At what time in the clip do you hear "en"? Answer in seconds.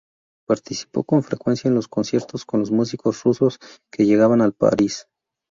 1.67-1.75